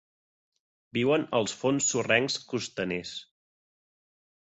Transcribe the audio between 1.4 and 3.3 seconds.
als fons sorrencs costaners.